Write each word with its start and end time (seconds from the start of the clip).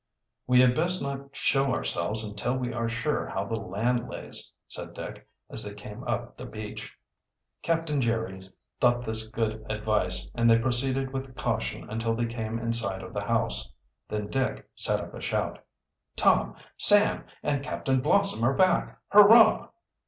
"We 0.47 0.61
had 0.61 0.73
best 0.73 0.99
not 1.03 1.35
show 1.35 1.71
ourselves 1.71 2.23
until 2.23 2.57
we 2.57 2.73
are 2.73 2.89
sure 2.89 3.27
how 3.27 3.45
the 3.45 3.53
land 3.53 4.09
lays," 4.09 4.51
said 4.67 4.95
Dick, 4.95 5.29
as 5.47 5.63
they 5.63 5.75
came 5.75 6.03
up 6.05 6.35
the 6.37 6.45
beach. 6.47 6.97
Captain 7.61 8.01
Jerry 8.01 8.41
thought 8.79 9.05
this 9.05 9.27
good 9.27 9.63
advice 9.69 10.27
and 10.33 10.49
they 10.49 10.57
proceeded 10.57 11.13
with 11.13 11.35
caution 11.35 11.87
until 11.87 12.15
they 12.15 12.25
came 12.25 12.57
in 12.57 12.73
sight 12.73 13.03
of 13.03 13.13
the 13.13 13.25
house. 13.27 13.71
Then 14.09 14.25
Dick 14.25 14.67
set 14.73 14.99
up 14.99 15.13
a 15.13 15.21
shout. 15.21 15.63
"Tom, 16.15 16.55
Sam, 16.77 17.23
and 17.43 17.63
Captain 17.63 18.01
Blossom 18.01 18.43
are 18.43 18.55
back! 18.55 18.97
Hurrah!" 19.09 19.67